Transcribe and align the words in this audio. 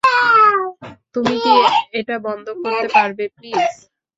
তুমি 1.15 1.35
কি 1.43 1.53
এটা 1.93 2.15
বন্ধ 2.27 2.45
করতে 2.61 2.87
পারবে, 2.95 3.23
প্লিজ? 3.35 3.71